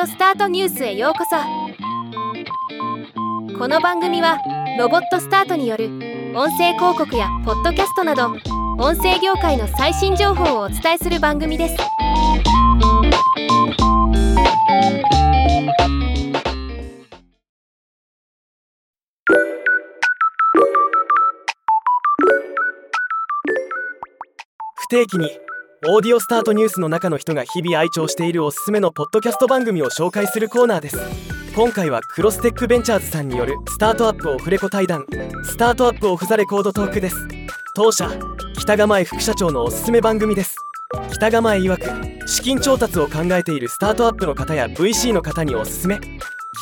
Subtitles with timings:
[0.00, 1.36] オスタートニュースへようこそ。
[3.58, 4.38] この番組は
[4.78, 5.86] ロボットスタートによる
[6.34, 8.28] 音声広告やポッドキャストなど
[8.78, 11.76] 音声業界の最新情報をお伝えする番組です。
[24.74, 25.30] 不定期に
[25.84, 30.98] オーディオスタートニュースの中の人が日々愛聴しているおすすめのポッドキャスト番組を紹介するコーナーです。
[31.56, 35.04] 今回はクロステックベンチャーズさんによるスタートアップオフレコ対談。
[35.42, 37.16] スタートアップオフザレコードトークです。
[37.74, 38.08] 当社
[38.60, 40.54] 北構え副社長のおすすめ番組です。
[41.14, 45.98] 北構え曰く資金調達を考えているスタートアップの方や VC の方におすすめ。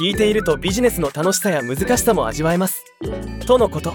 [0.01, 2.83] 聞いているとビジネスの楽しさや難しさも味わえます。
[3.47, 3.93] とのこと。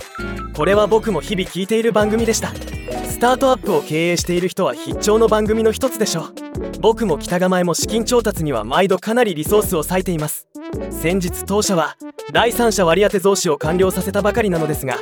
[0.54, 2.54] これは僕も日々聞いている番組でした。
[2.92, 6.34] スタートアップを経営している人は必聴の番組の一つでしょう。
[6.82, 10.48] 僕も北構えも資金調達には毎度かなりリソースを割いています。
[10.92, 11.96] 先日当社は
[12.32, 14.98] 第三者割当増資を完了させたばかりなのですが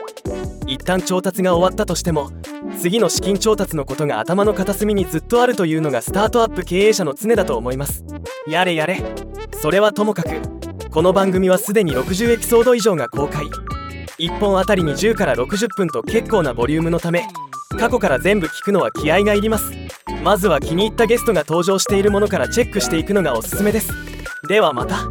[0.68, 2.32] 一旦調達が終わったとしても
[2.80, 8.04] 次の資金調達のことが頭の片隅にずっとあるというのがスタートアップ経営者の常だと思います。
[8.48, 9.02] やれやれ。
[9.62, 13.46] それはともかくこの番組はすでに60エピソード以上が公開。
[14.20, 17.28] 1本あたりに10から60分と結構なボリュームのため
[17.78, 19.72] 過去から全部聞くのは気合がいります。
[20.24, 23.92] まずは気に入ったゲストが登場しているものからチェックしていくのがおすすめです。
[24.48, 25.10] ではまた。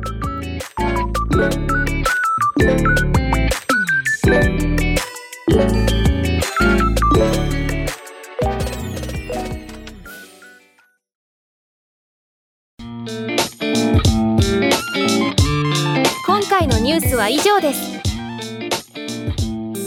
[16.26, 17.91] 今回のニュースは以上です。